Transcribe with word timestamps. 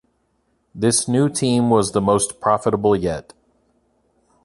This 0.73 1.07
new 1.07 1.29
team 1.29 1.69
was 1.69 1.91
the 1.91 2.01
most 2.01 2.39
profitable 2.41 2.95
yet. 2.95 3.33